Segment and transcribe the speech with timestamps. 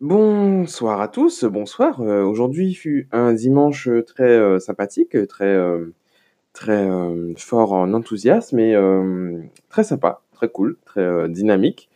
[0.00, 2.00] Bonsoir à tous, bonsoir.
[2.00, 5.58] Heu, aujourd'hui fut un dimanche, très, heu, sympathique, très,
[6.52, 6.88] très,
[7.36, 8.76] fort en enthousiasme et
[9.68, 11.90] très sympa, très cool, très, dynamique.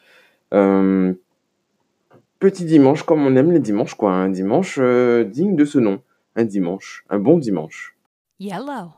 [2.40, 6.02] Petit dimanche comme on aime les dimanches quoi, un dimanche, digne de ce nom.
[6.34, 7.96] Un dimanche, un bon dimanche.
[8.40, 8.94] Yellow.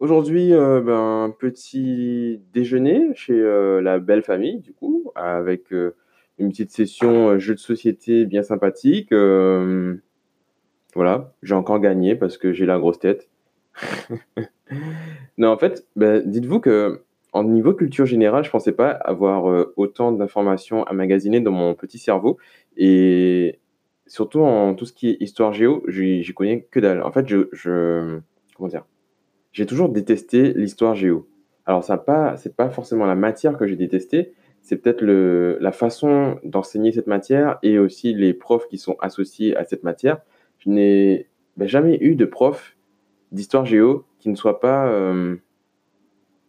[0.00, 3.40] Aujourd'hui, ben, petit déjeuner chez,
[3.80, 5.72] la belle famille du coup, avec,
[6.38, 10.00] une petite session, heu, jeux de société bien sympathique, hem,
[10.94, 13.28] voilà, j'ai encore gagné parce que j'ai la grosse tête.
[15.38, 20.12] Non, en fait, bah, dites-vous qu'en niveau culture générale, je pensais pas avoir, heu, autant
[20.12, 22.38] d'informations emmagasinées dans mon petit cerveau
[22.76, 23.58] et
[24.06, 27.02] surtout en tout ce qui est histoire géo, j'y connais que dalle.
[27.02, 28.18] En fait, je je
[28.56, 28.84] comment dire?
[29.52, 31.28] J'ai toujours détesté l'histoire géo.
[31.66, 35.72] Alors ça pas c'est pas forcément la matière que j'ai détestée, c'est peut-être le la
[35.72, 40.22] façon d'enseigner cette matière et aussi les profs qui sont associés à cette matière.
[40.58, 42.74] Je n'ai, bah, jamais eu de prof
[43.30, 45.38] d'histoire géo qui ne soit pas, hem,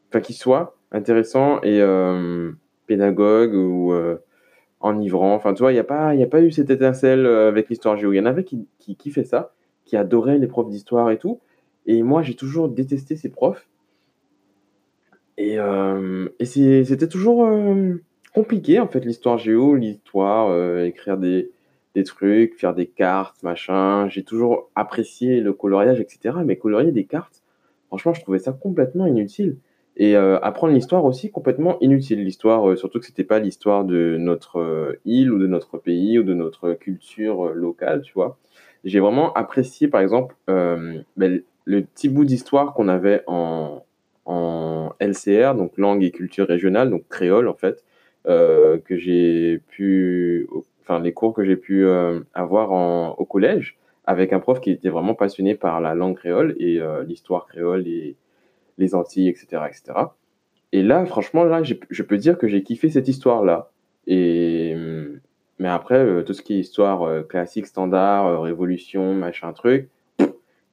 [0.09, 2.55] enfin qui soit intéressant et hem,
[2.87, 4.21] pédagogue ou heu,
[4.79, 5.35] enivrant.
[5.35, 7.97] Enfin, tu vois, il y a pas il a pas eu cette étincelle, avec l'histoire
[7.97, 8.13] géo.
[8.13, 11.41] Il y en avait qui qui kiffaient ça, qui adoraient les profs d'histoire et tout
[11.85, 13.67] et moi, j'ai toujours détesté ces profs
[15.37, 15.57] et
[16.39, 17.45] et c'était toujours,
[18.35, 21.51] compliqué en fait l'histoire géo, l'histoire, heu, écrire des
[21.95, 24.09] des trucs, faire des cartes, machin.
[24.09, 27.41] J'ai toujours apprécié le coloriage et cetera, mais colorier des cartes,
[27.87, 29.57] franchement, je trouvais ça complètement inutile
[29.97, 32.21] et heu, apprendre l'histoire aussi complètement inutile.
[32.23, 36.23] L'histoire, heu, surtout que c'était pas l'histoire de notre, île ou de notre pays ou
[36.23, 38.37] de notre culture, locale, tu vois?
[38.83, 43.83] J'ai vraiment apprécié par exemple, l le petit bout d'histoire qu'on avait en
[44.27, 47.83] en LCR, donc langue et culture régionale, donc créole en fait,
[48.25, 50.47] que j'ai pu
[50.81, 52.71] enfin les cours que j'ai pu, heu, avoir
[53.19, 57.03] au collège avec un prof qui était vraiment passionné par la langue créole et heu,
[57.03, 58.15] l'histoire créole et
[58.77, 60.15] les Antilles et cetera
[60.71, 63.71] et là, franchement, là, je peux dire que j'ai kiffé cette histoire-là
[64.07, 65.21] et mmh,
[65.59, 69.89] mais après, tout ce qui est histoire, classique, standard, révolution, machin truc,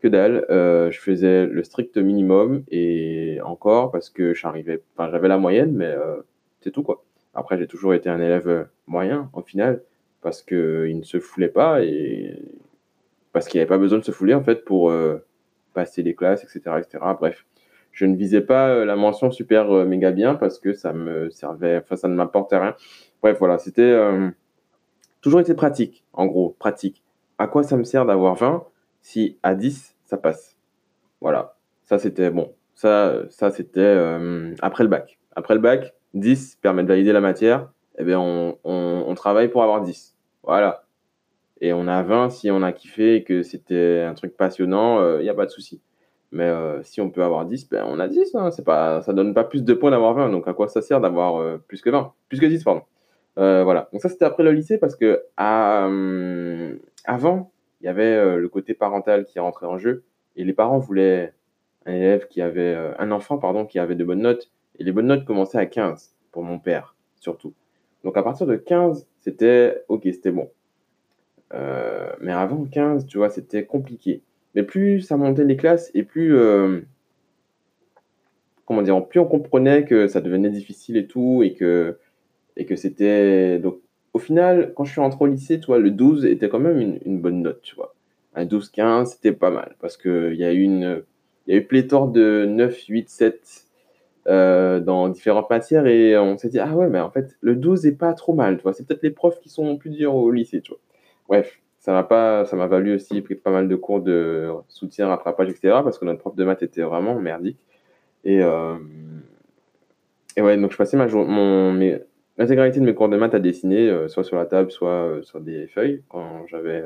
[0.00, 0.44] que dalle.
[0.48, 5.94] Je faisais le strict minimum et encore parce que j'arrivais enfin, j'avais la moyenne mais
[6.60, 7.04] c'est tout quoi.
[7.34, 9.82] Après, j'ai toujours été un élève, heu, moyen, au final,
[10.20, 12.36] parce qu'il ne se foulait pas et
[13.32, 15.24] parce qu'il y avait pas besoin de se fouler en fait pour, heu,
[15.74, 17.14] passer les classes et cetera et cetera.
[17.14, 17.46] Bref,
[17.92, 21.96] je ne visais pas, la mention super, méga bien parce que ça me servait enfin,
[21.96, 22.74] ça ne m'apportait rien.
[23.22, 23.94] Bref, voilà, c'était,
[25.20, 27.02] toujours été pratique, en gros, pratique.
[27.38, 28.64] À quoi ça me sert d'avoir 20
[29.00, 30.56] si à 10 ça passe?
[31.20, 33.96] Voilà, ça c'était bon, ça, ça c'était,
[34.60, 35.18] après le bac.
[35.34, 39.48] Après le bac, 10 permet de valider la matière et beh, on on on travaille
[39.48, 40.16] pour avoir 10.
[40.44, 40.84] Voilà
[41.60, 45.24] et on a 20 si on a kiffé et que c'était un truc passionnant, il
[45.24, 45.80] y a pas de souci.
[46.32, 49.12] Mais heu, si on peut avoir 10, ben, on a 10, hein, c'est pas ça
[49.12, 51.82] donne pas plus de points d'avoir 20, donc à quoi ça sert d'avoir, heu, plus
[51.82, 52.12] que 20?
[52.28, 52.82] Plus que 10 pardon.
[53.38, 57.52] Heu, voilà, donc ça c'était après le lycée parce qu'à, mmh, avant,
[57.82, 60.04] il y avait, heu, le côté parental qui rentrait en jeu
[60.36, 61.34] et les parents voulaient
[61.86, 64.50] un élève qui avait, un enfant pardon, qui avait de bonnes notes
[64.82, 67.54] les bonnes notes commençaient à 15 pour mon père, surtout.
[68.04, 70.50] Donc à partir de 15, c'était OK, c'était bon.
[71.54, 74.22] Heu, mais avant 15, tu vois, c'était compliqué.
[74.54, 76.84] Mais plus ça montait les classes et plus, hem
[78.66, 79.06] comment dire?
[79.06, 81.98] Plus on comprenait que ça devenait difficile et tout et que
[82.56, 83.78] et que c'était donc
[84.14, 86.98] au final, quand je suis rentré au lycée, tu vois, le 12 était quand même
[87.04, 87.94] une bonne note, tu vois?
[88.34, 91.02] Un 12-15, c'était pas mal parce qu'il y a eu une,
[91.46, 93.66] y a eu pléthore de 9-8-7,
[94.28, 97.86] heu, dans différentes matières et on s'est dit: «Ah ouais, mais en fait, le 12
[97.86, 98.72] est pas trop mal», tu vois?
[98.74, 100.80] C'est peut-être les profs qui sont plus durs au lycée, tu vois?
[101.28, 105.08] Bref, ça m'a pas ça m'a valu aussi pris pas mal de cours de soutien,
[105.08, 107.58] rattrapage et cetera parce que notre prof de maths était vraiment merdique
[108.24, 109.22] et hem
[110.36, 111.72] et ouais, donc je passais ma jour mon
[112.38, 115.40] l'intégralité de mes cours de maths à dessiner, heu, soit sur la table, soit, sur
[115.40, 116.84] des feuilles quand j'avais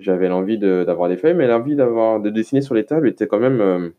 [0.00, 3.40] j'avais l'envie d'avoir des feuilles, mais l'envie d'avoir de dessiner sur les tables était quand
[3.40, 3.92] même,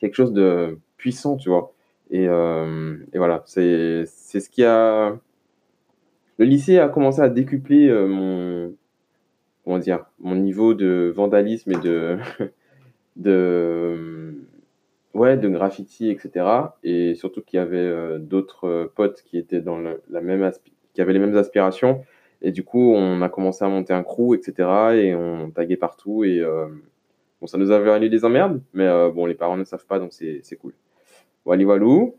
[0.00, 1.74] quelque chose de puissant, tu vois?
[2.10, 5.18] Et hem et voilà, c'est ce qui a
[6.38, 8.74] le lycée a commencé à décupler, heu, mon
[9.64, 10.06] comment dire?
[10.20, 12.18] Mon niveau de vandalisme et de
[13.16, 14.34] de,
[15.14, 19.60] ouais, de graffiti et cetera et surtout qu'il y avait, heu, d'autres, potes qui étaient
[19.62, 20.50] dans la même
[20.94, 22.04] qui avaient les mêmes aspirations
[22.42, 25.76] et du coup, on a commencé à monter un crew et cetera et on taguait
[25.76, 26.42] partout et
[27.40, 30.12] bon, ça nous avait valu des emmerdes, mais bon, les parents ne savent pas donc
[30.12, 30.74] c'est cool.
[31.48, 32.16] Walou walou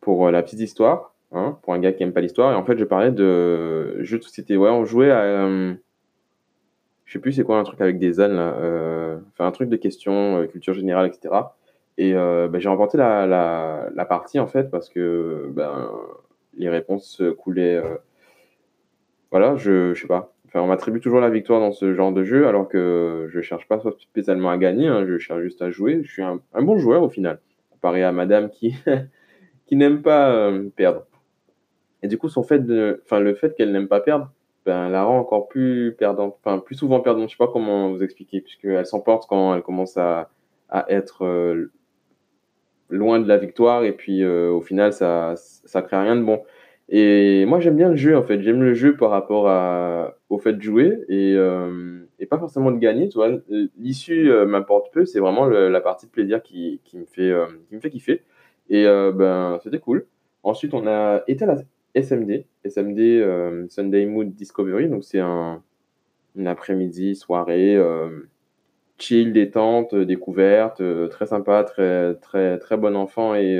[0.00, 1.14] pour, heu, la petite histoire.
[1.32, 2.52] hein, pour un gars qui aime pas l'histoire.
[2.52, 4.56] Et en fait, je parlais de jeux de société.
[4.56, 5.22] Ouais, on jouait à.
[5.22, 5.74] euh,
[7.04, 8.54] je sais plus c'est quoi un truc avec des ânes là.
[8.58, 11.54] euh, enfin, un truc de questions, euh, culture générale, etc.
[11.98, 15.90] Et euh, bah, j'ai remporté la, partie en fait parce que ben,
[16.56, 17.76] les réponses coulaient.
[17.76, 17.96] euh,
[19.30, 20.32] voilà, je, sais pas.
[20.46, 23.66] Enfin, on m'attribue toujours la victoire dans ce genre de jeu alors que je cherche
[23.68, 26.00] pas spécialement à gagner, hein, je cherche juste à jouer.
[26.04, 27.40] Je suis un bon joueur au final,
[27.82, 28.76] comparé à madame qui,
[29.66, 31.06] qui n'aime pas euh, perdre.
[32.02, 34.32] Et du coup, son fait de, enfin, le fait qu'elle n'aime pas perdre,
[34.64, 37.28] ben, la rend encore plus perdante, enfin, plus souvent perdante.
[37.28, 40.30] Je sais pas comment vous expliquer, puisqu'elle s'emporte quand elle commence à,
[40.68, 41.72] à être euh,
[42.88, 46.40] loin de la victoire, et puis euh, au final, ça, ça crée rien de bon.
[46.88, 48.40] Et moi, j'aime bien le jeu, en fait.
[48.42, 51.34] J'aime le jeu par rapport à, au fait de jouer et,
[52.22, 53.30] et pas forcément de gagner, tu vois.
[53.76, 57.46] L'issue euh, m'importe peu, c'est vraiment la partie de plaisir qui, qui me fait, euh,
[57.68, 58.22] qui me fait kiffer.
[58.70, 60.06] Et euh, ben, c'était cool.
[60.44, 61.56] Ensuite, on a été à la
[62.00, 64.88] SMD, SMD Sunday Mood Discovery.
[64.88, 65.62] Donc, c'est un,
[66.36, 67.76] une après-midi, soirée,
[68.98, 70.80] chill, détente, découverte,
[71.10, 73.58] très sympa, très, très, très bon enfant et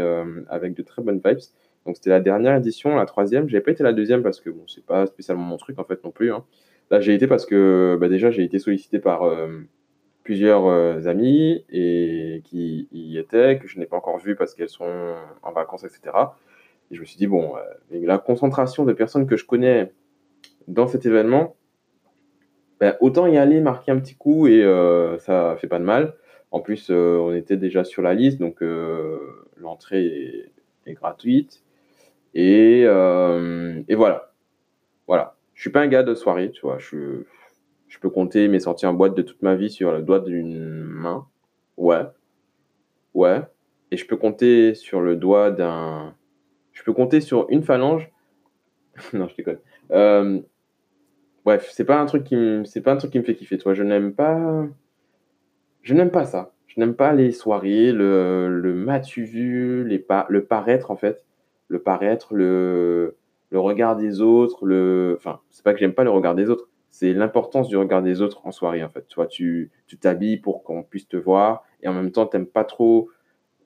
[0.49, 1.41] avec de très bonnes vibes.
[1.85, 3.49] Donc, c'était la dernière édition, la troisième.
[3.49, 6.03] J'ai pas été la deuxième parce que bon, c'est pas spécialement mon truc en fait
[6.05, 6.33] non plus.
[6.33, 6.45] hein.
[6.91, 9.63] Là, j'ai été parce que bah, déjà, j'ai été sollicité par euh,
[10.23, 14.69] plusieurs euh, amis et qui y étaient, que je n'ai pas encore vu parce qu'elles
[14.69, 16.01] sont en vacances, etc.
[16.91, 19.93] Et je me suis dit, bon, euh, la concentration de personnes que je connais
[20.69, 21.57] dans cet événement,
[22.81, 26.15] ben, autant y aller, marquer un petit coup et euh, ça fait pas de mal.
[26.51, 28.63] En plus, on était déjà sur la liste, donc
[29.57, 30.51] l'entrée
[30.85, 31.63] est, gratuite.
[32.35, 34.35] Et voilà.
[35.07, 35.37] Voilà.
[35.63, 36.79] Je suis pas un gars de soirée, tu vois.
[36.79, 37.23] Je,
[37.87, 40.83] je peux compter mes sorties en boîte de toute ma vie sur le doigt d'une
[40.83, 41.29] main.
[41.77, 42.03] Ouais.
[43.15, 43.43] Ouais.
[43.93, 46.17] Et je peux compter sur le doigt d'un.
[46.73, 48.11] Je peux compter sur une phalange.
[49.13, 49.61] non, je déconne.
[49.93, 50.41] Euh,
[51.45, 53.57] bref, c'est pas un truc qui me, c'est pas un truc qui me fait kiffer,
[53.57, 53.73] toi.
[53.73, 54.67] Je n'aime pas,
[55.83, 56.57] je n'aime pas ça.
[56.67, 61.25] Je n'aime pas les soirées, le, le m'as-tu vu, les le paraître en fait,
[61.69, 63.17] le paraître, le,
[63.53, 66.71] le regard des autres, le, enfin, c'est pas que j'aime pas le regard des autres,
[66.89, 69.07] c'est l'importance du regard des autres en soirée en fait.
[69.09, 69.71] Tu vois, tu,
[70.01, 73.11] t'habilles pour qu'on puisse te voir et en même temps t'aimes pas trop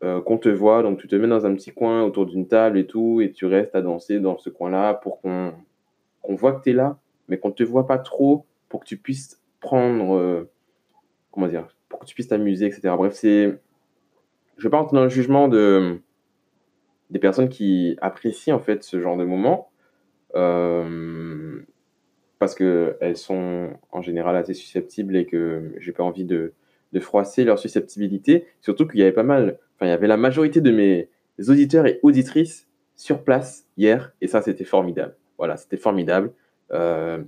[0.02, 2.78] euh, qu'on te voit, donc tu te mets dans un petit coin autour d'une table
[2.78, 5.54] et tout et tu restes à danser dans ce coin-là pour qu'on
[6.28, 6.98] voit que tu es là,
[7.28, 10.50] mais qu'on ne te voit pas trop pour que tu puisses prendre, euh,
[11.30, 12.92] comment dire, pour que tu puisses t'amuser, etc.
[12.96, 13.56] Bref, c'est,
[14.56, 16.00] je vais pas rentrer dans le jugement de,
[17.10, 19.70] des personnes qui apprécient en fait ce genre de moment,
[20.34, 21.60] euh,
[22.38, 26.52] parce qu'elles sont en général assez susceptibles et que j'ai pas envie de,
[26.98, 30.62] froisser leur susceptibilité, surtout qu'il y avait pas mal, enfin il y avait la majorité
[30.62, 31.10] de mes
[31.46, 35.14] auditeurs et auditrices sur place hier, et ça c'était formidable.
[35.36, 36.32] Voilà, c'était formidable.
[36.72, 37.22] Euh,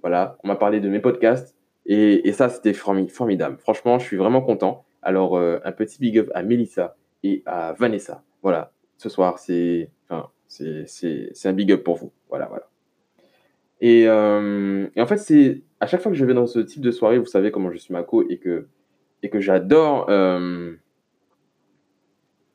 [0.00, 1.54] voilà, on m'a parlé de mes podcasts
[1.86, 3.56] et, ça, c'était formi- formidable.
[3.58, 4.84] Franchement, je suis vraiment content.
[5.02, 8.22] Alors, euh, un petit big up à Melissa et à Vanessa.
[8.42, 9.90] Voilà, ce soir, c'est
[10.52, 12.12] c'est un big up pour vous.
[12.28, 12.68] Voilà, voilà.
[13.80, 16.82] Et, euh, et en fait, c'est à chaque fois que je vais dans ce type
[16.82, 18.68] de soirée, vous savez comment je suis Mako et que,
[19.22, 20.74] et que j'adore euh,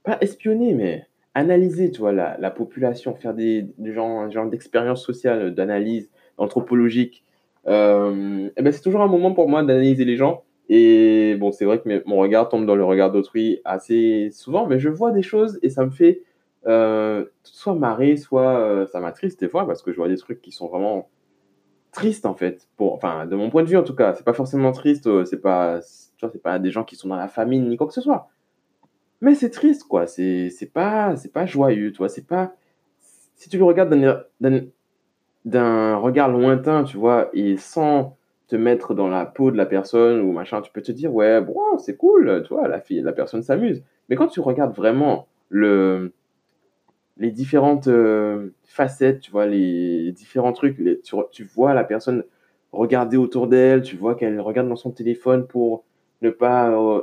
[0.03, 4.49] pas espionner, mais analyser, tu vois, la, la population, faire des, des genres, un genre
[4.49, 7.23] d'expérience sociale, d'analyse anthropologique.
[7.67, 10.43] Euh, ben, c'est toujours un moment pour moi d'analyser les gens.
[10.69, 14.79] Et bon, c'est vrai que mon regard tombe dans le regard d'autrui assez souvent, mais
[14.79, 16.21] je vois des choses et ça me fait
[16.67, 20.41] euh, soit marrer, soit euh, ça m'attriste des fois parce que je vois des trucs
[20.41, 21.09] qui sont vraiment
[21.91, 22.67] tristes en fait.
[22.79, 25.41] Enfin, de mon point de vue en tout cas, c'est pas forcément triste, euh, c'est
[25.41, 28.29] pas, c'est pas des gens qui sont dans la famine ni quoi que ce soit.
[29.21, 30.07] Mais c'est triste, quoi.
[30.07, 32.09] C'est c'est pas, c'est pas joyeux, tu vois.
[32.09, 32.53] C'est pas.
[33.35, 33.95] Si tu le regardes
[35.45, 40.21] d'un regard lointain, tu vois, et sans te mettre dans la peau de la personne
[40.21, 43.11] ou machin, tu peux te dire, ouais, bon, c'est cool, tu vois, la fille, la
[43.13, 43.83] personne s'amuse.
[44.09, 46.13] Mais quand tu regardes vraiment le,
[47.19, 50.77] les différentes euh, facettes, tu vois, les différents trucs,
[51.31, 52.23] tu, vois la personne
[52.71, 55.83] regarder autour d'elle, tu vois qu'elle regarde dans son téléphone pour
[56.21, 57.01] ne pas, euh,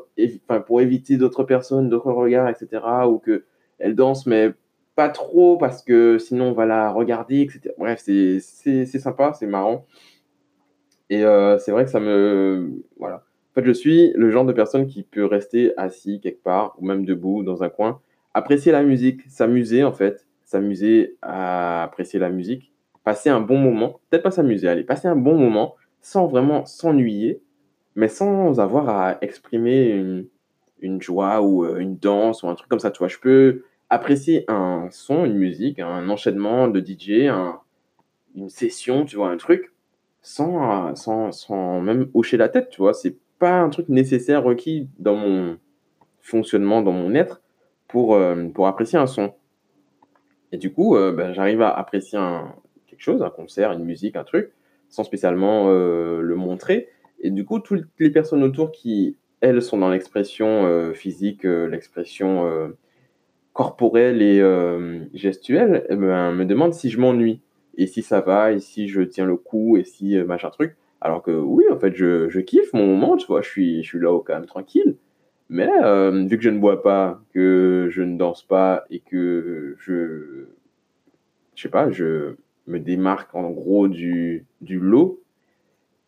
[0.67, 2.83] pour éviter d'autres personnes, d'autres regards, etc.
[3.09, 3.45] Ou que
[3.79, 4.53] elle danse, mais
[4.95, 7.75] pas trop parce que sinon on va la regarder, etc.
[7.79, 8.39] Bref, c'est
[8.87, 9.87] sympa, c'est marrant.
[11.11, 12.83] Et euh, c'est vrai que ça me...
[12.99, 13.17] Voilà.
[13.17, 16.87] En fait, je suis le genre de personne qui peut rester assis quelque part, ou
[16.87, 18.01] même debout dans un coin,
[18.35, 22.73] apprécier la musique, s'amuser en fait, s'amuser à apprécier la musique,
[23.05, 27.41] passer un bon moment, peut-être pas s'amuser, allez, passer un bon moment sans vraiment s'ennuyer,
[27.95, 30.27] mais sans avoir à exprimer
[30.81, 33.09] une, joie ou euh, une danse ou un truc comme ça, tu vois.
[33.09, 37.61] Je peux apprécier un son, une musique, un enchaînement de DJ, un
[38.35, 39.31] une session, tu vois?
[39.31, 39.73] Un truc,
[40.23, 42.95] sans, sans sans même hocher la tête, tu vois?
[42.95, 45.59] C'est pas un truc nécessaire, requis dans mon
[46.21, 47.43] fonctionnement, dans mon être
[47.95, 49.33] pour, hem, pour apprécier un son
[50.51, 52.53] et du coup, heu, bah, j'arrive à apprécier un
[52.89, 54.51] quelque chose, un concert, une musique, un truc,
[54.89, 56.89] sans spécialement, heu, le montrer
[57.21, 62.73] et du coup, toutes les personnes autour qui, elles, sont dans l'expression, physique, l'expression,
[63.53, 64.41] corporelle et
[65.15, 67.41] gestuelle et ben, me demandent si je m'ennuie
[67.77, 70.77] et si ça va et si je tiens le coup et si, machin truc.
[71.01, 73.43] Alors que oui, en fait, je je kiffe mon moment, tu vois?
[73.43, 74.97] Je suis je suis là, au calme, tranquille,
[75.51, 79.77] mais hem, vu que je ne bois pas, que je ne danse pas et que
[79.79, 80.47] je
[81.57, 82.37] je sais pas, je
[82.67, 85.21] me démarque en gros du du lot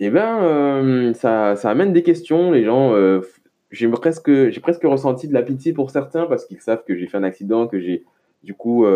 [0.00, 2.52] et ben, hem, ça ça amène des questions.
[2.52, 3.40] Les gens, heu, f
[3.72, 4.28] j'ai presque
[4.84, 7.80] ressenti de la pitié pour certains parce qu'ils savent que j'ai fait un accident, que
[7.80, 8.04] j'ai
[8.44, 8.86] du coup,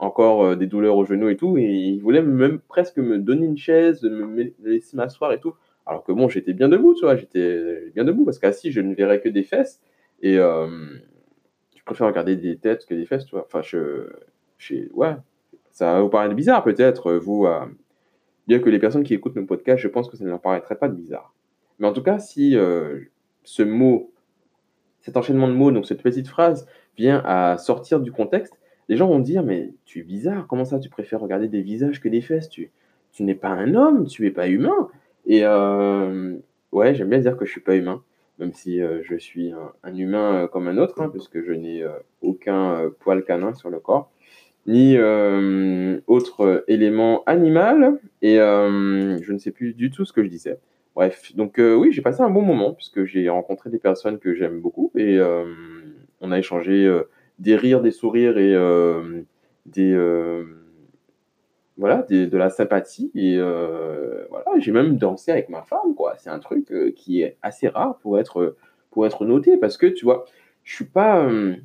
[0.00, 3.58] encore, des douleurs au genou et tout et ils voulaient même presque me donner une
[3.58, 5.54] chaise, me laisser m'asseoir et tout.
[5.86, 7.16] Alors que bon, j'étais bien debout, tu vois?
[7.16, 9.80] J'étais bien debout parce qu'assis, je ne verrais que des fesses
[10.22, 11.00] et hem,
[11.76, 13.44] je préfère regarder des têtes que des fesses, tu vois?
[13.46, 14.08] Enfin, je
[14.58, 15.16] j'ai ouais,
[15.72, 17.68] ça va vous paraître bizarre peut-être, vous, à
[18.48, 20.76] bien que les personnes qui écoutent nos podcasts, je pense que ça ne leur paraîtrait
[20.78, 21.34] pas bizarre.
[21.80, 23.08] Mais en tout cas, si, heu,
[23.44, 24.12] ce mot,
[25.00, 28.54] cet enchaînement de mots, donc cette petite phrase vient à sortir du contexte,
[28.88, 32.00] les gens vont dire: «Mais tu es bizarre, comment ça tu préfères regarder des visages
[32.00, 32.48] que des fesses?
[32.48, 32.70] Tu
[33.12, 34.88] tu n'es pas un homme, tu es pas humain»
[35.32, 36.40] et hem,
[36.72, 38.02] ouais, j'aime bien dire que je suis pas humain,
[38.38, 41.84] même si, heu, je suis un humain, heu, comme un autre, hein, puisque je n'ai,
[42.20, 44.10] aucun, poil canin sur le corps,
[44.66, 44.96] ni,
[46.06, 50.58] autre élément animal et je ne sais plus du tout ce que je disais.
[50.94, 54.60] Bref, donc oui, j'ai passé un bon moment puisque j'ai rencontré des personnes que j'aime
[54.60, 55.18] beaucoup et
[56.20, 57.00] on a échangé,
[57.38, 58.54] des rires, des sourires et
[59.66, 59.94] des,
[61.78, 66.14] voilà, des de la sympathie et heu, voilà, j'ai même dansé avec ma femme, quoi.
[66.18, 68.56] C'est un truc, heu, qui est assez rare pour être,
[68.90, 70.24] pour être noté parce que, tu vois,
[70.64, 71.56] je suis pas, hem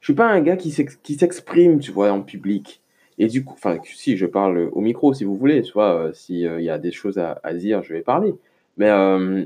[0.00, 2.82] je suis pas un gars qui s'ex qui s'exprime, tu vois, en public
[3.18, 6.08] et du coup enfin, si, je parle au micro si vous voulez, tu vois?
[6.08, 8.34] Heu, si, heu, il y a des choses à à dire, je vais parler,
[8.78, 8.88] mais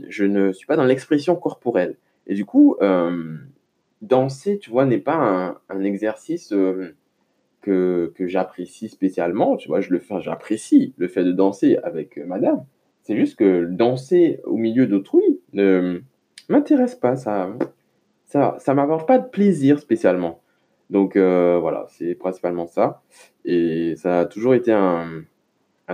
[0.09, 2.77] je ne suis pas dans l'expression corporelle et du coup,
[4.03, 6.53] danser, tu vois, n'est pas un un exercice,
[7.65, 9.81] que j'apprécie spécialement, tu vois?
[9.81, 12.65] Je le fais j'apprécie le fait de danser avec, heu, madame.
[13.03, 16.01] C'est juste que danser au milieu d'autrui ne
[16.49, 17.51] m'intéresse pas, ça
[18.27, 20.41] ça ça m'apporte pas de plaisir spécialement.
[20.91, 23.03] Donc heu, voilà, c'est principalement ça
[23.45, 25.25] et ça a toujours été un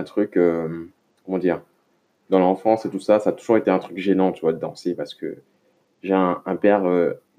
[0.05, 0.89] truc, hem,
[1.25, 1.61] comment dire?
[2.29, 4.59] Dans l'enfance et tout ça, ça a toujours été un truc gênant, tu vois, de
[4.59, 5.37] danser parce que
[6.03, 6.83] j'ai un père,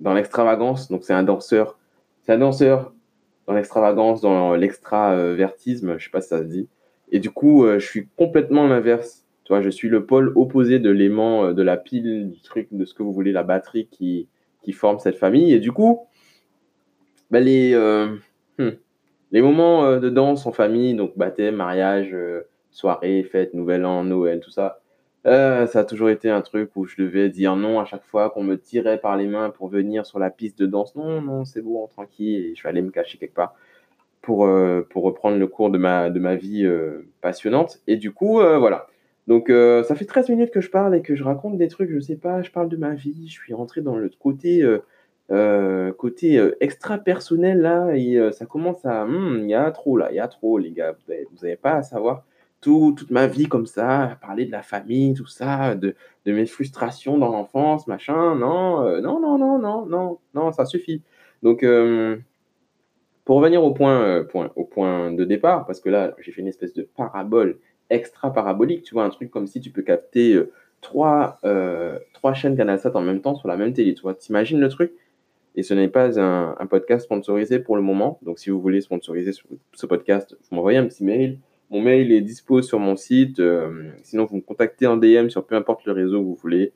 [0.01, 1.79] dans l'extravagance, donc c'est un danseur
[2.23, 2.93] c'est un danseur
[3.53, 6.69] l'extravagance, dans l'extra, heu, vertisme, je sais pas si ça se dit
[7.11, 9.61] et du coup, heu, je suis complètement l'inverse, tu vois?
[9.61, 12.95] Je suis le pôle opposé de l'aimant, heu, de la pile, du truc, de ce
[12.95, 14.29] que vous voulez, la batterie qui
[14.63, 16.07] qui forme cette famille et du coup
[17.31, 18.21] bah, les, heu,
[18.59, 18.69] mmh,
[19.33, 22.15] les moments, de danse en famille, donc baptême, mariage,
[22.71, 24.82] soirée, fête, nouvel an, Noël, tout ça,
[25.27, 28.31] heu, ça a toujours été un truc où je devais dire non à chaque fois
[28.31, 30.95] qu'on me tirait par les mains pour venir sur la piste de danse.
[30.97, 33.55] «Non, non, c'est bon, tranquille» et je vais aller me cacher quelque part
[34.23, 38.13] pour, heu, pour reprendre le cours de ma de ma vie, heu, passionnante et du
[38.13, 38.87] coup, voilà.
[39.29, 42.01] Donc ça fait 13 minutes que je parle et que je raconte des trucs, je
[42.01, 44.65] sais pas, je parle de ma vie, je suis rentré dans le côté,
[45.99, 50.09] côté, heu, extra personnel là et ça commence à, mmh, il y a trop là,
[50.13, 50.93] il y a trop les gars.
[51.07, 52.25] Vous avez vous avez pas à savoir
[52.63, 55.95] tout toute ma vie comme ça, parler de la famille, tout ça, de
[56.27, 58.37] mes frustrations dans l'enfance, machin.
[58.37, 61.03] Non, heu, non, non, non, non, non, non, ça suffit.
[61.43, 62.23] Donc hem,
[63.25, 66.41] pour revenir au point, heu, point au point de départ, parce que là, j'ai fait
[66.41, 67.59] une espèce de parabole
[67.91, 69.05] extra parabolique, tu vois?
[69.05, 73.21] Un truc comme si tu peux capter, heu, 3, heu, 3 chaînes CanalSat en même
[73.21, 74.15] temps sur la même télé, tu vois?
[74.15, 74.93] Tu imagines le truc?
[75.57, 78.81] Et ce n'est pas un un podcast sponsorisé pour le moment, donc si vous voulez
[78.83, 79.43] sponsoriser ce
[79.75, 81.39] ce podcast, vous m'envoyez un petit mail.
[81.73, 85.47] Mon mail est dispo sur mon site, hem, sinon vous me contactez en DM sur
[85.47, 86.75] peu importe le réseau que vous voulez.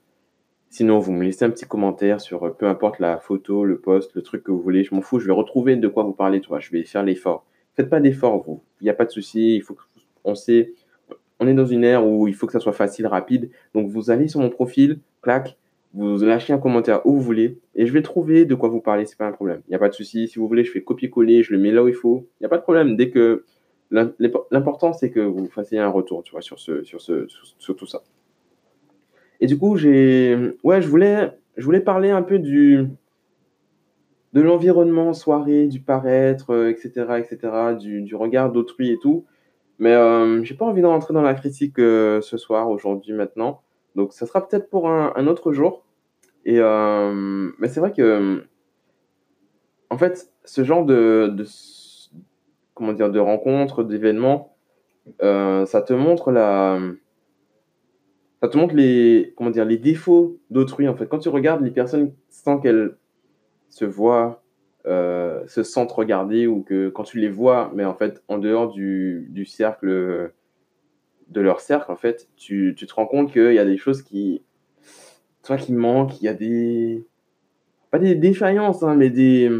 [0.70, 4.14] Sinon, vous me laissez un petit commentaire sur, heu, peu importe la photo, le post,
[4.14, 6.40] le truc que vous voulez, je m'en fous, je vais retrouver de quoi vous parler,
[6.40, 6.60] tu vois?
[6.60, 7.44] Je vais faire l'effort.
[7.74, 9.82] Faites pas d'effort vous, il y a pas de souci, il faut que
[10.24, 10.72] on sait
[11.40, 14.10] on est dans une ère où il faut que ça soit facile, rapide, donc vous
[14.10, 15.58] allez sur mon profil, clac,
[15.92, 19.04] vous lâchez un commentaire où vous voulez et je vais trouver de quoi vous parler,
[19.04, 19.60] c'est pas un problème.
[19.68, 21.70] Il y a pas de souci, si vous voulez, je fais copier-coller, je le mets
[21.70, 22.96] là où il faut, il y a pas de problème.
[22.96, 23.44] Dès que
[23.90, 27.26] l'important, c'est que vous fassiez un retour, tu vois, sur ce sur ce
[27.58, 28.02] sur tout ça.
[29.40, 32.86] Et du coup, j'ai ouais, je voulais je voulais parler un peu du
[34.32, 38.98] de l'environnement soirée, du paraître, heu, et cetera, et cetera, du du regard d'autrui et
[38.98, 39.24] tout.
[39.78, 43.62] Mais, hem, j'ai pas envie de rentrer dans la critique, heu, ce soir, aujourd'hui, maintenant.
[43.94, 45.84] Donc ça sera peut-être pour un autre jour
[46.44, 48.44] et hem, mais c'est vrai que,
[49.90, 51.34] en fait, ce genre de
[52.76, 53.10] comment dire?
[53.10, 54.56] De rencontres, d'événements,
[55.22, 56.78] heu, ça te montre la,
[58.42, 59.64] ça te montre les comment dire?
[59.64, 61.06] Les défauts d'autrui, en fait.
[61.08, 62.96] Quand tu regardes les personnes sans qu'elles
[63.70, 64.42] se voient,
[64.86, 68.72] heu, se sentent regardées ou que quand tu les vois, mais en fait, en dehors
[68.72, 70.32] du du cercle,
[71.28, 74.02] de leur cercle, en fait, tu tu te rends compte qu'il y a des choses
[74.02, 74.42] qui,
[75.46, 76.20] vois, qui manquent.
[76.20, 77.04] Il y a des
[77.90, 79.50] pas des défaillances, hein, mais des,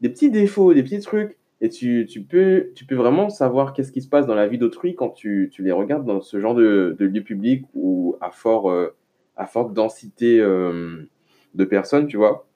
[0.00, 3.92] des petits défauts, des petits trucs et tu tu peux tu peux vraiment savoir qu'est-ce
[3.92, 6.54] qui se passe dans la vie d'autrui quand tu tu les regardes dans ce genre
[6.54, 8.94] de de lieu public ou à fort, heu,
[9.36, 11.06] à forte densité, hem,
[11.54, 12.46] de personnes, tu vois?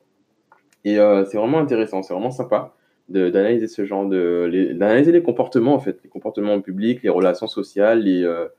[0.84, 2.74] Et heu, c'est vraiment intéressant, c'est vraiment sympa
[3.08, 7.46] d'analyser ce genre de d'analyser les comportements, en fait, les comportements en public, les relations
[7.46, 8.50] sociales, les, heu,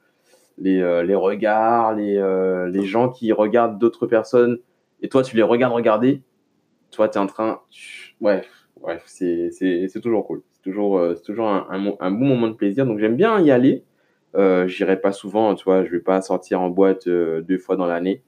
[0.60, 4.60] les, heu, les regards, les, heu, les gens qui regardent d'autres personnes
[5.02, 6.24] et toi, tu les regardes regarder?
[6.92, 7.62] Toi, tu es en train
[8.22, 8.44] ouais,
[8.84, 9.52] bref, c'est
[10.02, 10.44] toujours cool.
[10.54, 11.68] C'est toujours, c'est toujours un
[12.00, 13.84] un bon moment de plaisir, donc j'aime bien y aller.
[14.36, 15.84] Heu, j'irai pas souvent, tu vois?
[15.86, 18.24] Je vais pas sortir en boîte, heu, 2 fois dans l'année.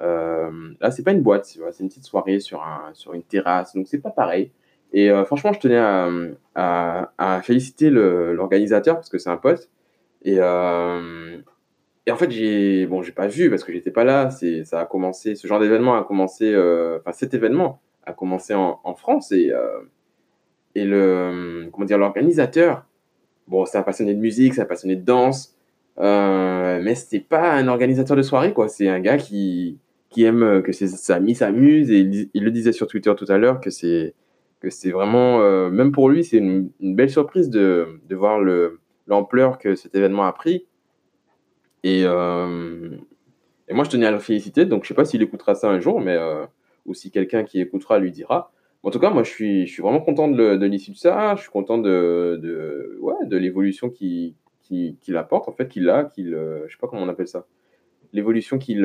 [0.00, 1.46] Hem, là, c'est pas une boîte?
[1.46, 4.52] C'est une petite soirée sur un sur une terrasse, donc c'est pas pareil
[4.94, 6.08] et heu, franchement, je tenais à,
[6.56, 9.70] à à féliciter l'organisateur parce que c'est un pote
[10.24, 10.40] et
[12.06, 14.30] et en fait, j'ai bon, pas vu parce que j'étais pas là,
[14.64, 16.54] ça a commencé ce genre d'événement a commencé,
[17.00, 19.52] enfin, cet événement a commencé en en France et
[20.78, 21.98] et le, comment dire?
[21.98, 22.84] L'organisateur,
[23.48, 25.56] bon, c'est un passionné de musique, c'est un passionné de danse,
[26.00, 28.68] heu, mais c'est pas un organisateur de soirée, quoi.
[28.68, 29.78] C'est un gars qui
[30.10, 32.00] qui aime, heu, que ses amis s'amusent et
[32.34, 34.14] il le disait sur Twitter tout à l'heure que c'est
[34.60, 38.80] que c'est vraiment, heu, même pour lui, c'est une belle surprise de de voir le
[39.06, 40.66] l'ampleur que cet événement a pris
[41.84, 42.98] et hem
[43.70, 45.78] et moi, je tenais à le féliciter, donc je sais pas s'il écoutera ça un
[45.80, 46.16] jour, mais
[46.86, 48.50] ou si quelqu'un qui écoutera lui dira.
[48.84, 51.34] En tout cas, moi, je suis je suis vraiment content de l'issue de ça.
[51.36, 55.88] Je suis content de de ouais, de l'évolution qu'il qu'il qu'il apporte, en fait, qu'il
[55.90, 57.46] a, qu'il, heu, je sais pas comment on appelle ça?
[58.12, 58.84] L'évolution qu'il,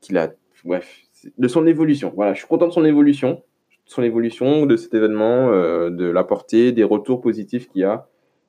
[0.00, 0.32] qu'il a
[0.64, 0.96] bref,
[1.38, 2.12] de son évolution.
[2.14, 3.42] Voilà, je suis content de son évolution,
[3.86, 8.08] son évolution, de cet événement, heu, de la portée, des retours positifs qu'il y a.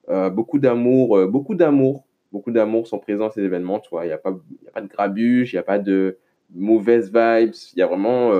[0.10, 4.06] Heu, beaucoup d'amour, heu, beaucoup d'amour, beaucoup d'amour sont présents à ces événements, tu vois?
[4.06, 6.18] Il y a pas a pas de grabuge, il y a pas de
[6.54, 8.32] mauvaises vibes, il y a vraiment,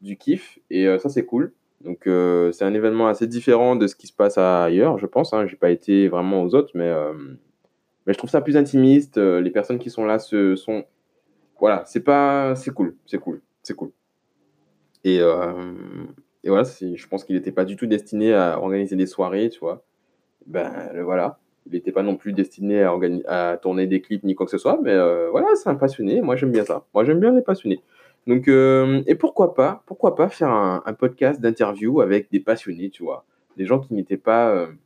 [0.00, 1.52] du kiff et heu, ça, c'est cool.
[1.82, 5.32] Donc heu, c'est un événement assez différent de ce qui se passe ailleurs, je pense,
[5.34, 5.46] hein.
[5.46, 7.38] J'ai pas été vraiment aux autres, mais hem,
[8.06, 10.84] mais je trouve ça plus intimiste, les personnes qui sont là se sont
[11.60, 13.92] voilà, c'est pas c'est cool, c'est cool, c'est cool
[15.04, 15.20] et
[16.42, 19.60] et voilà, je pense qu'il était pas du tout destiné à organiser des soirées, tu
[19.60, 19.82] vois?
[20.46, 21.38] Ben, le voilà.
[21.66, 22.94] Il était pas non plus destiné à
[23.28, 24.94] à tourner des clips ni quoi que ce soit, mais
[25.30, 26.22] voilà, c'est un passionné.
[26.22, 26.86] Moi, j'aime bien ça.
[26.94, 27.80] Moi, j'aime bien les passionnés.
[28.26, 33.02] Donc hem et pourquoi pas pourquoi pas faire un podcast d'interview avec des passionnés, tu
[33.02, 33.24] vois?
[33.56, 34.76] Des gens qui n'étaient pas, heu,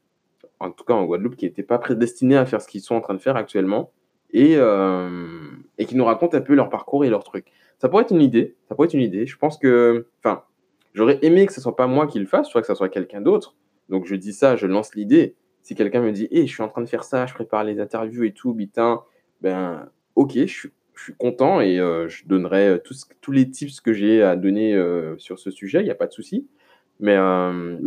[0.61, 3.01] en tout cas en Guadeloupe, qui étaient pas prédestinés à faire ce qu'ils sont en
[3.01, 3.92] train de faire actuellement
[4.33, 7.53] et hem et qui nous racontent un peu leur parcours et leurs trucs.
[7.79, 9.27] Ça pourrait être une idée, ça pourrait être une idée.
[9.27, 10.42] Je pense que enfin,
[10.94, 12.61] j'aurais aimé que ce soit pas moi qui le fasse, vois?
[12.61, 13.55] Que ça soit quelqu'un d'autre.
[13.88, 15.37] Donc je dis ça, je lance l'idée.
[15.62, 17.81] Si quelqu'un me dit: «Hey, je suis en train de faire ça, je prépare les
[17.81, 19.03] interviews et tout, bitin»,
[19.42, 23.49] ben, OK, je suis je suis content et heu, je donnerai, tout ce tous les
[23.49, 26.49] tips que j'ai à donner, heu, sur ce sujet, il y a pas de souci.
[26.99, 27.15] Mais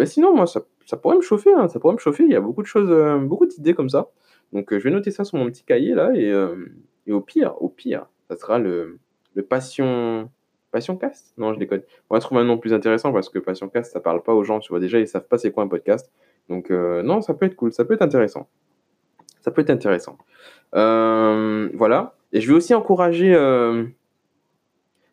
[0.06, 0.62] sinon, moi, ça
[0.98, 2.24] pourrait me chauffer, hein, ça pourrait me chauffer.
[2.24, 2.90] Il y a beaucoup de choses,
[3.28, 4.10] beaucoup d'idées comme ça.
[4.54, 6.34] Donc je vais noter ça sur mon petit cahier là et
[7.12, 8.98] au pire au pire, ça sera le
[9.36, 10.30] le passion
[10.72, 11.34] passioncast?
[11.38, 11.82] Non, je déconne.
[12.10, 14.60] On va trouver un nom plus intéressant parce que passioncast, ça parle pas aux gens,
[14.60, 14.80] tu vois?
[14.80, 16.10] Déjà, ils savent pas c'est quoi un podcast.
[16.48, 18.48] Donc non, ça peut être cool, ça peut être intéressant.
[19.42, 20.18] Ça peut être intéressant.
[20.72, 23.92] Voilà et je vais aussi encourager, hem,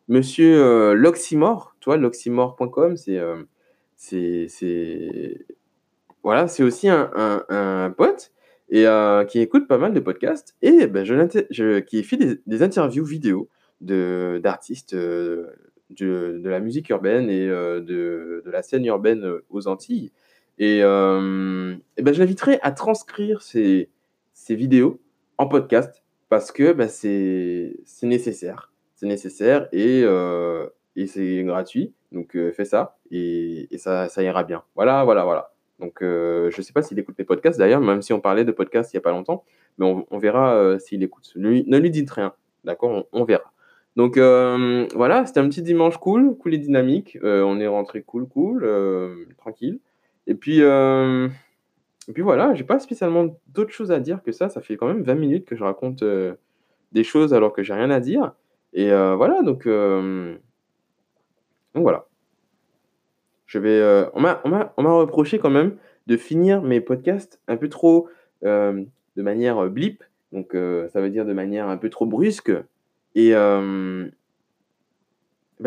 [0.08, 1.96] monsieur, heu, l'Oxymore, tu vois?
[1.98, 3.46] L'oxymore.com, c'est, hem,
[3.96, 4.46] c'est
[6.24, 7.10] voilà, c'est aussi un
[7.48, 8.32] un pote
[8.70, 12.62] et heu, qui écoute pas mal de podcasts et je l'inté je qui fait des
[12.62, 13.48] interviews vidéo
[13.80, 15.48] d'artistes, heu,
[15.90, 20.12] de de la musique urbaine et de de la scène urbaine, aux Antilles
[20.58, 20.82] et et
[22.02, 23.90] bah, je l'inviterai à transcrire ces
[24.34, 25.00] ces vidéos
[25.38, 28.72] en podcast parce que, bah, c'est nécessaire.
[28.94, 34.22] C'est nécessaire et heu et c'est gratuit donc heu, fais ça et et ça ça
[34.22, 34.64] ira bien.
[34.74, 35.52] Voilà, voilà, voilà.
[35.78, 38.50] Donc heu, je sais pas s'il écoute mes podcasts d'ailleurs, même si on parlait de
[38.52, 39.44] podcasts il y a pas longtemps,
[39.78, 41.32] mais on verra, s'il écoute.
[41.36, 43.06] Ne lui dites rien, d'accord?
[43.12, 43.52] On verra.
[43.98, 47.18] Donc euh, voilà, c'était un petit dimanche cool, cool et dynamique.
[47.24, 49.80] Euh, on est rentré cool, cool, euh, tranquille.
[50.28, 51.28] Et puis, euh,
[52.08, 54.48] et puis voilà, j'ai pas spécialement d'autres choses à dire que ça.
[54.48, 56.36] Ça fait quand même 20 minutes que je raconte euh,
[56.92, 58.32] des choses alors que j'ai rien à dire.
[58.72, 60.34] Et euh, voilà, donc, euh,
[61.74, 62.06] donc voilà.
[63.46, 64.40] Je vais, on m'a,
[64.76, 68.08] reproché quand même de finir mes podcasts un peu trop
[68.42, 72.52] de manière blip, donc ça veut dire de manière un peu trop brusque.
[73.14, 73.70] Et bah,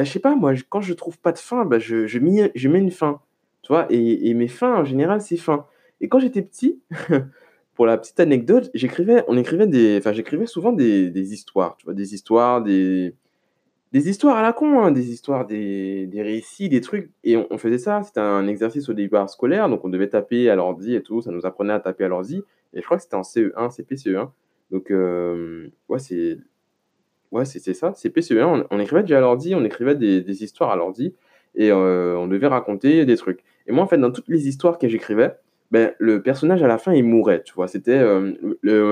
[0.04, 2.92] je sais pas, moi, quand je trouve pas de fin, bah, je, je, mets, une
[2.92, 3.20] fin,
[3.64, 3.88] tu vois?
[3.90, 5.66] Et mes fins, en général, c'est fin.
[6.02, 6.82] Et quand j'étais petit,
[7.76, 11.94] pour la petite anecdote, j'écrivais, on écrivait des, enfin, j'écrivais souvent des, histoires, tu vois,
[11.94, 13.16] des histoires, des,
[13.92, 17.12] des histoires à la con, hein, des histoires, des, des récits, des trucs.
[17.24, 20.56] Et on, faisait ça, c'était un exercice au départ scolaire, donc on devait taper à
[20.56, 22.42] l'ordi et tout, ça nous apprenait à taper à l'ordi.
[22.74, 24.30] Et je crois que c'était en CE1, CP, CE1.
[24.72, 26.38] Donc, euh, ouais, c'est
[27.32, 30.44] ouais, c'est c'est ça, CP, CE1, on, écrivait déjà à l'ordi, on écrivait des, des
[30.44, 31.14] histoires à l'ordi,
[31.56, 33.44] et euh, on devait raconter des trucs.
[33.68, 35.34] Et moi, en fait, dans toutes les histoires que j'écrivais,
[35.72, 37.68] ben, le personnage à la fin, il mourait, tu vois.
[37.70, 38.34] C'était, euh,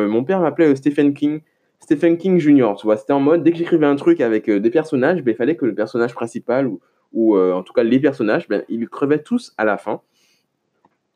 [0.07, 1.41] mon père m'appelait euh, Stephen King,
[1.81, 2.95] Stephen King Junior, tu vois.
[2.95, 5.57] C'était en mode, dès que j'écrivais un truc avec euh, des personnages, ben, il fallait
[5.57, 6.79] que le personnage principal, ou,
[7.11, 10.01] ou en tout cas les personnages, ben, ils crevaient tous à la fin.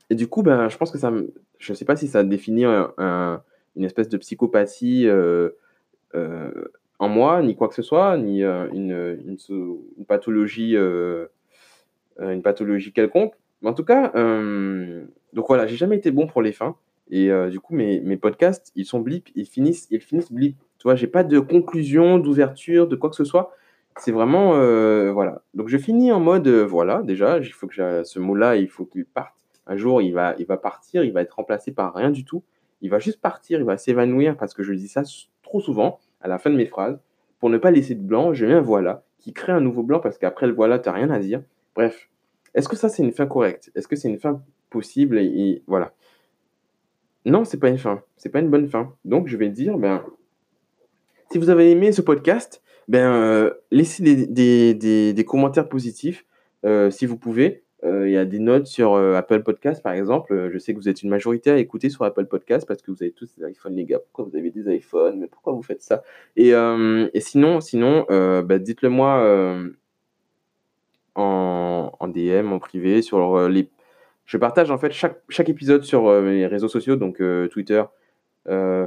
[0.10, 1.12] Et du coup, ben, je pense que ça.
[1.60, 3.41] Je sais pas si ça définit un- un-
[3.78, 5.08] une espèce de psychopathie
[6.99, 13.34] en moi, ni quoi que ce soit, ni une, une, pathologie, une pathologie quelconque.
[13.63, 16.76] Mais en tout cas, euh, donc voilà, j'ai jamais été bon pour les fins.
[17.10, 20.58] Et euh, du coup, mes, mes podcasts, ils sont blip, ils finissent, ils finissent blip.
[20.80, 23.56] Tu vois, j'ai pas de conclusion, d'ouverture, de quoi que ce soit.
[23.97, 25.41] C'est vraiment, euh, voilà.
[25.54, 29.06] Donc je finis en mode, voilà, déjà, il faut que ce mot-là, il faut qu'il
[29.06, 29.36] parte.
[29.65, 32.43] Un jour, il va, il va partir, il va être remplacé par rien du tout.
[32.82, 35.04] Il va juste partir, il va s'évanouir parce que je dis ça
[35.41, 36.99] trop souvent à la fin de mes phrases.
[37.39, 40.02] Pour ne pas laisser de blanc, je mets un voilà qui crée un nouveau blanc
[40.02, 41.41] parce qu'après le voilà, tu n'as rien à dire.
[41.76, 42.10] Bref,
[42.54, 43.72] est-ce que ça, c'est une fin correcte?
[43.76, 45.94] Est-ce que c'est une fin possible et, voilà.
[47.26, 48.02] Non, c'est pas une fin.
[48.18, 48.94] C'est pas une bonne fin.
[49.06, 50.04] Donc, je vais dire, ben,
[51.32, 56.26] si vous avez aimé ce podcast, ben, euh, laissez des, commentaires positifs
[56.66, 57.63] euh, si vous pouvez.
[57.86, 60.50] Euh, Il y a des notes sur Apple Podcast, par exemple.
[60.52, 63.02] Je sais que vous êtes une majorité à écouter sur Apple Podcast parce que vous
[63.02, 64.00] avez tous des iPhones, les gars.
[64.00, 65.20] Pourquoi vous avez des iPhones?
[65.20, 66.04] Mais pourquoi vous faites ça?
[66.36, 66.54] Et,
[67.20, 69.63] sinon, sinon ben, dites-le moi
[71.15, 73.69] en, DM, en privé, sur euh, les.
[74.26, 77.84] Je partage en fait chaque, chaque épisode sur euh, mes réseaux sociaux, donc euh, Twitter,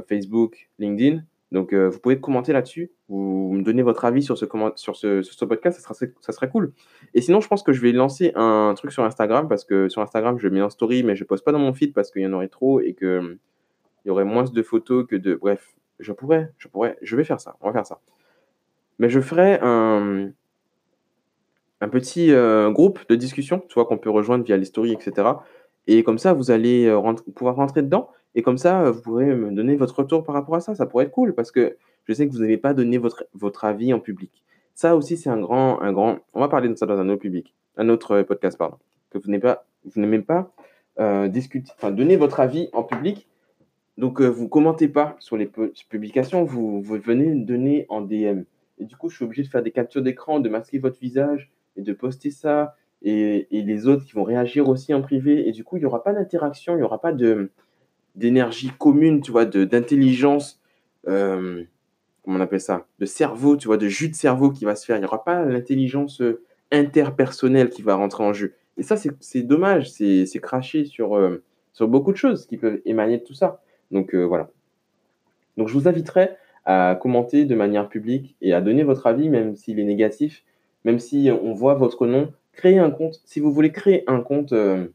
[0.07, 1.23] Facebook, LinkedIn.
[1.53, 5.45] Donc vous pouvez commenter là-dessus, vous me donnez votre avis sur ce, sur sur ce
[5.45, 6.73] podcast, ça serait, ça serait cool.
[7.13, 10.01] Et sinon, je pense que je vais lancer un truc sur Instagram parce que sur
[10.01, 12.27] Instagram, je mets en story, mais je poste pas dans mon feed parce qu'il y
[12.27, 13.37] en aurait trop et que hum,
[14.03, 15.35] il y aurait moins de photos que de.
[15.35, 18.01] Bref, je pourrais, je pourrais, je vais faire ça, on va faire ça.
[18.99, 20.31] Mais je ferai un,
[21.81, 25.27] un petit euh, groupe de discussion, tu vois, qu'on peut rejoindre via les stories, etc.
[25.87, 28.09] Et comme ça, vous allez euh, pouvoir rentrer dedans.
[28.35, 30.75] Et comme ça, euh, vous pourrez me donner votre retour par rapport à ça.
[30.75, 33.65] Ça pourrait être cool parce que je sais que vous n'avez pas donné votre, votre
[33.65, 34.43] avis en public.
[34.73, 36.19] Ça aussi, c'est un grand, un grand.
[36.33, 38.77] On va parler de ça dans un autre public, un autre podcast, pardon.
[39.09, 40.51] Que vous n'aimez pas, vous n'aimez pas
[40.99, 41.29] euh,
[41.77, 43.27] enfin, donner votre avis en public.
[43.97, 48.43] Donc, vous commentez pas sur les pu- publications, vous, vous venez donner en DM.
[48.77, 51.51] Et du coup, je suis obligé de faire des captures d'écran, de masquer votre visage
[51.77, 52.75] et de poster ça.
[53.03, 55.47] Et, et les autres qui vont réagir aussi en privé.
[55.47, 57.51] Et du coup, il n'y aura pas d'interaction, il n'y aura pas de,
[58.15, 60.59] d'énergie commune, tu vois, de, d'intelligence,
[61.07, 61.63] euh,
[62.23, 64.85] comment on appelle ça, de cerveau, tu vois, de jus de cerveau qui va se
[64.85, 64.97] faire.
[64.97, 68.55] Il n'y aura pas l'intelligence euh, interpersonnelle qui va rentrer en jeu.
[68.77, 72.57] Et ça, c'est, c'est dommage, c'est, c'est craché sur, euh, sur beaucoup de choses qui
[72.57, 73.61] peuvent émaner de tout ça.
[73.91, 74.49] Donc voilà.
[75.55, 76.31] Donc je vous inviterai
[76.65, 80.43] à commenter de manière publique et à donner votre avis, même s'il est négatif,
[80.87, 82.31] même si on voit votre nom.
[82.53, 83.19] Créez un compte.
[83.25, 84.87] Si vous voulez créer un compte euh,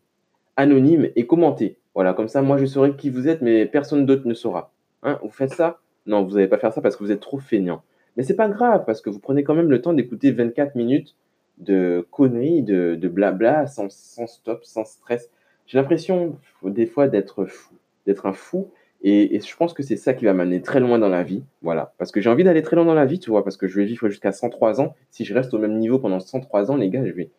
[0.56, 1.76] anonyme et commenter.
[1.94, 4.72] Voilà, comme ça, moi, je saurai qui vous êtes, mais personne d'autre ne saura.
[5.02, 5.80] Hein, vous faites ça?
[6.06, 7.82] Non, vous n'allez pas faire ça parce que vous êtes trop feignant.
[8.16, 11.14] Mais c'est pas grave, parce que vous prenez quand même le temps d'écouter 24 minutes
[11.58, 15.28] de conneries, de, de blabla, sans, sans stop, sans stress.
[15.66, 17.74] J'ai l'impression, des fois, d'être fou,
[18.06, 18.70] d'être un fou.
[19.04, 21.42] Et, je pense que c'est ça qui va m'amener très loin dans la vie.
[21.60, 21.92] Voilà.
[21.98, 23.76] Parce que j'ai envie d'aller très loin dans la vie, tu vois, parce que je
[23.80, 24.94] vais vivre jusqu'à 103 ans.
[25.10, 27.30] Si je reste au même niveau pendant 103 ans, les gars, je vais,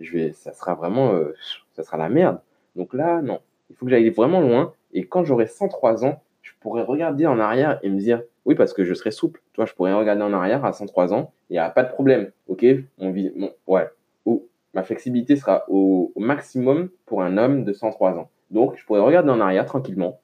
[0.00, 1.34] je vais, ça sera vraiment, euh,
[1.74, 2.40] ça sera la merde.
[2.74, 3.40] Donc là, non.
[3.70, 4.72] Il faut que j'aille vraiment loin.
[4.92, 8.72] Et quand j'aurai 103 ans, je pourrais regarder en arrière et me dire, oui, parce
[8.72, 9.40] que je serai souple.
[9.52, 11.32] Tu vois, je pourrais regarder en arrière à 103 ans.
[11.50, 12.32] Il n'y a pas de problème.
[12.48, 13.88] OK vie, mon, Ouais.
[14.26, 18.28] Ou ma flexibilité sera au, au maximum pour un homme de 103 ans.
[18.50, 20.18] Donc, je pourrais regarder en arrière tranquillement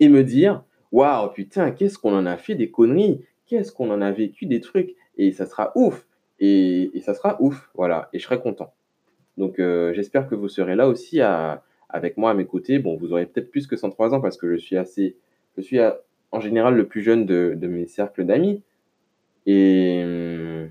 [0.00, 3.24] et me dire, waouh, putain, qu'est-ce qu'on en a fait des conneries?
[3.46, 4.94] Qu'est-ce qu'on en a vécu des trucs?
[5.16, 6.06] Et ça sera ouf.
[6.40, 8.08] Et ça sera ouf, voilà.
[8.12, 8.72] Et je serai content.
[9.38, 12.78] Donc heu, j'espère que vous serez là aussi avec moi à mes côtés.
[12.78, 15.16] Bon, vous aurez peut-être plus que 103 ans parce que je suis assez
[15.56, 15.98] je suis a
[16.32, 18.62] en général le plus jeune de de mes cercles d'amis.
[19.46, 20.70] Et mmh,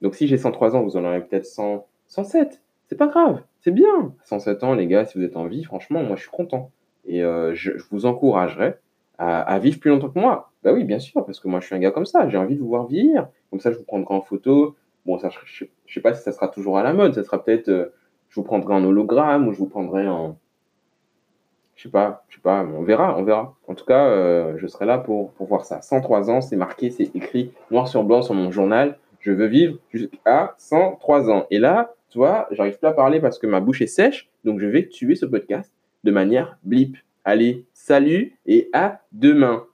[0.00, 3.72] donc si j'ai 103 ans, vous en aurez peut-être 100 107, c'est pas grave, c'est
[3.72, 4.14] bien.
[4.24, 6.70] 107 ans les gars, si vous êtes en vie, franchement, moi je suis content
[7.08, 8.78] et heu, je vous encouragerais
[9.18, 10.50] à vivre plus longtemps que moi.
[10.62, 12.54] Bah oui, bien sûr, parce que moi je suis un gars comme ça, j'ai envie
[12.56, 13.28] de vous voir vieillir.
[13.50, 14.76] Comme ça, je vous prendrai en photo.
[15.06, 15.28] Bon je
[15.86, 17.92] je sais pas si ça sera toujours à la mode, ça sera peut-être, heu,
[18.28, 20.36] je vous prendrai en hologramme ou je vous prendrai en
[21.76, 23.54] je sais pas je sais pas, on verra, on verra.
[23.68, 25.80] En tout cas, heu, je serai là pour pour voir ça.
[25.82, 28.98] 103 ans, c'est marqué, c'est écrit noir sur blanc sur mon journal.
[29.20, 33.38] Je veux vivre jusqu'à 103 ans et là, tu vois, j'arrive plus à parler parce
[33.38, 35.72] que ma bouche est sèche, donc je vais tuer ce podcast
[36.04, 36.96] de manière blip.
[37.24, 39.66] Allez, salut et à demain!